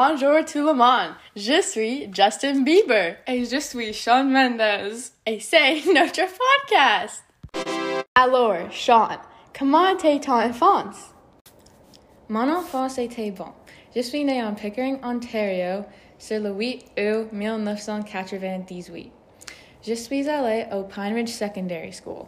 [0.00, 4.60] Bonjour tout le monde, je suis Justin Bieber et je suis Sean Mendes.
[5.26, 7.24] et c'est notre podcast.
[8.14, 9.08] Alors, Sean,
[9.58, 11.12] comment était ton enfance?
[12.28, 13.48] Mon enfance était bon.
[13.92, 15.82] Je suis né en Pickering, Ontario,
[16.16, 19.10] sur le 8 août 1998.
[19.84, 22.26] Je suis allé au Pine Ridge Secondary School.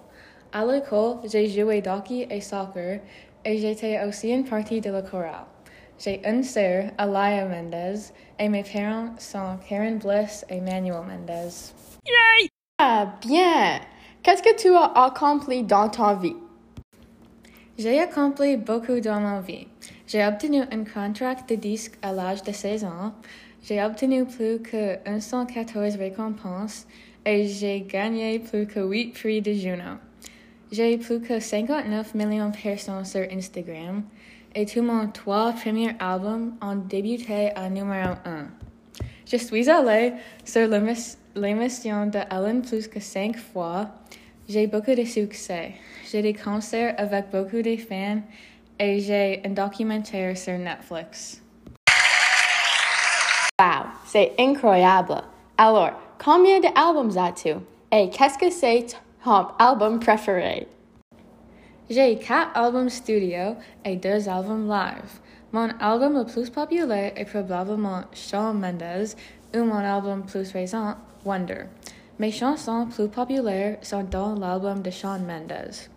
[0.52, 2.98] À l'école, j'ai joué hockey et soccer
[3.44, 5.49] et j'étais aussi une partie de la chorale.
[6.02, 11.74] J'ai une sœur, Alaya Mendez, et mes parents sont Karen Bliss et Manuel Mendez.
[12.06, 12.48] Yay!
[12.78, 13.80] Ah, bien!
[14.22, 16.36] Qu'est-ce que tu as accompli dans ta vie?
[17.76, 19.66] J'ai accompli beaucoup dans ma vie.
[20.06, 23.12] J'ai obtenu un contrat de disque à l'âge de 16 ans.
[23.62, 26.86] J'ai obtenu plus que 114 récompenses
[27.26, 29.98] et j'ai gagné plus que 8 prix de Juno.
[30.72, 34.02] J'ai plus que 59 millions de personnes sur Instagram
[34.54, 38.46] et tous mes trois premiers albums ont débuté à numéro 1.
[39.26, 40.12] Je suis allée
[40.44, 40.68] sur
[41.36, 43.86] l'émission de Ellen plus que cinq fois.
[44.48, 45.72] J'ai beaucoup de succès.
[46.10, 48.22] J'ai des concerts avec beaucoup de fans
[48.78, 51.40] et j'ai un documentaire sur Netflix.
[53.60, 55.22] Wow, c'est incroyable.
[55.56, 57.54] Alors, combien d'albums as-tu?
[57.92, 58.86] Et qu'est-ce que c'est
[59.22, 60.66] ton album préféré?
[61.90, 65.18] J'ai quatre albums studio et deux albums live.
[65.50, 69.16] Mon album le plus populaire est probablement Shawn Mendes
[69.56, 71.64] ou mon album plus récent, Wonder.
[72.20, 75.88] Mes chansons plus populaires sont dans l'album de Shawn Mendes.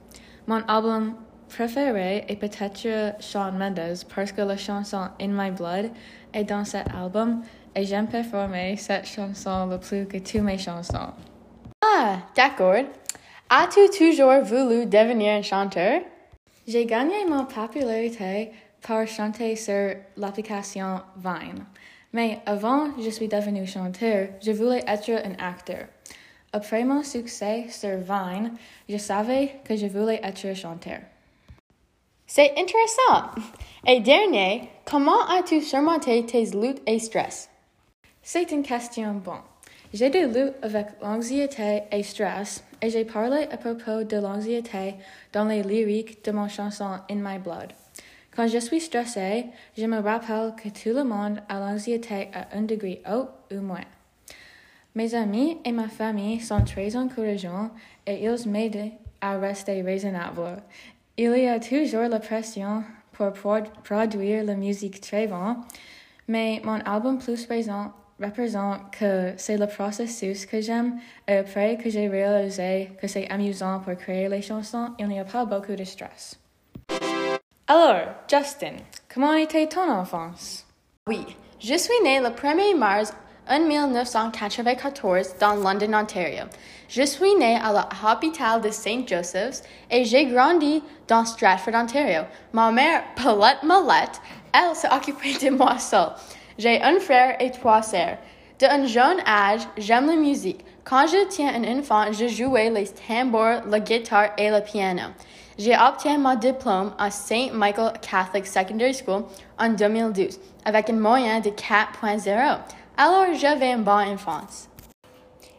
[0.48, 1.14] Mon album
[1.48, 5.92] préféré est peut-être Shawn Mendes parce que la chanson In My Blood
[6.34, 7.44] est dans cet album
[7.76, 11.14] et j'aime performer cette chanson le plus que toutes mes chansons.
[11.86, 12.84] Ah, d'accord.
[13.50, 16.02] As-tu toujours voulu devenir un chanteur?
[16.68, 21.66] J'ai gagné ma popularité par chanter sur l'application Vine.
[22.14, 25.88] Mais avant je suis devenu chanteur, je voulais être un acteur.
[26.52, 28.54] Après mon succès sur Vine,
[28.88, 31.00] je savais que je voulais être chanteur.
[32.26, 33.32] C'est intéressant.
[33.86, 37.50] Et dernier, comment as-tu surmonté tes luttes et stress?
[38.22, 39.53] C'est une question bonne.
[39.94, 44.96] J'ai des luttes avec l'anxiété et stress et j'ai parlé à propos de l'anxiété
[45.32, 47.74] dans les lyriques de mon chanson In My Blood.
[48.36, 49.46] Quand je suis stressé,
[49.78, 53.86] je me rappelle que tout le monde a l'anxiété à un degré haut ou moins.
[54.96, 57.70] Mes amis et ma famille sont très encourageants
[58.08, 60.64] et ils m'aident à rester raisonnable.
[61.20, 65.58] Il y a toujours la pression pour produire la musique très bon,
[66.28, 67.92] mais mon album plus récent
[68.24, 73.80] représente que c'est le processus que j'aime et après que j'ai réalisé que c'est amusant
[73.80, 76.40] pour créer les chansons, il n'y a pas beaucoup de stress.
[77.68, 78.76] Alors, Justin,
[79.14, 80.66] comment était ton enfance?
[81.08, 81.26] Oui,
[81.60, 83.14] je suis né le 1er mars
[83.50, 86.46] 1994 dans London, Ontario.
[86.88, 89.08] Je suis né à l'hôpital de St.
[89.08, 92.24] Joseph's et j'ai grandi dans Stratford, Ontario.
[92.54, 94.22] Ma mère, Paulette Mallette,
[94.54, 96.14] elle s'occupait de moi seule.
[96.58, 98.18] J'ai un frère et trois sœurs.
[98.60, 100.64] De un jeune âge, j'aime la musique.
[100.84, 105.10] Quand j'étais un enfant, je jouais les tambours, la guitare et le piano.
[105.58, 107.52] J'ai obtenu mon diplôme à St.
[107.54, 109.24] Michael Catholic Secondary School
[109.60, 112.58] en 2012 avec une moyenne de 4.0.
[112.98, 114.70] Alors j'avais une bonne enfance.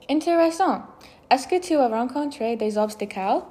[0.09, 0.83] Intéressant.
[1.31, 3.43] Est-ce que tu as rencontré des obstacles?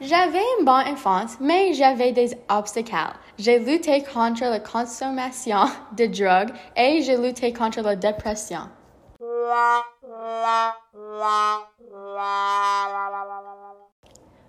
[0.00, 3.16] J'avais une bonne enfance, mais j'avais des obstacles.
[3.38, 5.64] J'ai lutté contre la consommation
[5.96, 8.68] de drogue et j'ai lutté contre la dépression.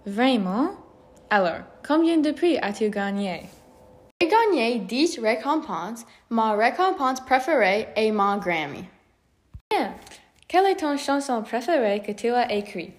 [0.05, 0.69] Vraiment?
[1.29, 3.43] Alors, combien de prix as-tu gagné?
[4.21, 6.05] J'ai gagné 10 récompenses.
[6.29, 8.83] Ma récompense préférée est mon Grammy.
[9.69, 9.93] Bien.
[10.49, 12.96] Quelle est ton chanson préférée que tu as écrite?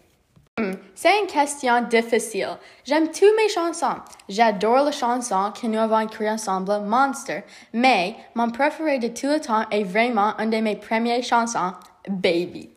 [1.01, 2.59] C'est une question difficile.
[2.85, 4.01] J'aime toutes mes chansons.
[4.29, 9.39] J'adore la chanson que nous avons créée ensemble, Monster, mais mon préféré de tout le
[9.39, 11.71] temps est vraiment une de mes premières chansons,
[12.09, 12.71] Baby.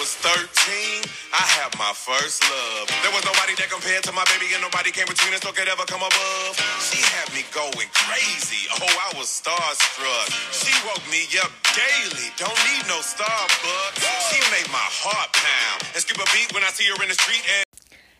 [0.00, 2.88] Was 13, I had my first love.
[3.04, 5.68] There was nobody that compared to my baby, and nobody came between us, no could
[5.68, 6.56] ever come above.
[6.80, 8.64] She had me going crazy.
[8.80, 10.32] Oh, I was starstruck.
[10.56, 12.32] She woke me up daily.
[12.40, 14.00] Don't need no Starbucks.
[14.32, 17.18] She made my heart pound and skip a beat when I see her in the
[17.20, 17.44] street.
[17.44, 17.68] And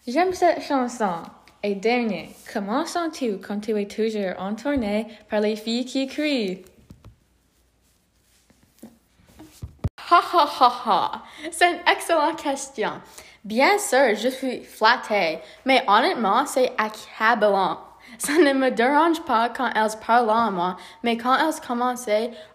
[0.04, 1.24] J'aime cette chanson.
[1.62, 6.62] Et dernier, comment sens-tu quand tu es toujours en tournée par les filles qui crient?
[10.10, 11.22] Ha ha ha ha!
[11.50, 12.90] C'est une excellente question.
[13.44, 17.78] Bien sûr, je suis flattée, mais honnêtement, c'est accablant.
[18.18, 22.08] Ça ne me dérange pas quand elles parlent à moi, mais quand elles commencent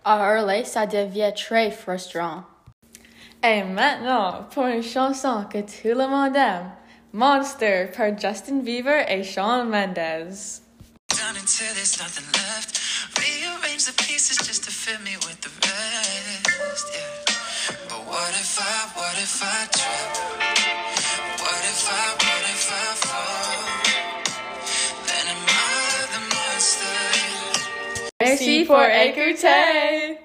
[0.04, 2.44] à hurler, ça devient très frustrant.
[3.42, 6.72] Et maintenant, pour une chanson que tout le monde aime,
[7.14, 10.65] Monster par Justin Bieber et Shawn Mendes.
[11.18, 12.80] Down until there's nothing left.
[13.18, 16.88] Rearrange the pieces just to fit me with the rest.
[16.94, 17.36] Yeah.
[17.90, 20.12] But what if I, what if I trip?
[21.40, 23.96] What if I, what if I fall?
[25.08, 27.00] Then am I the monster?
[28.22, 30.25] Merci pour écouter!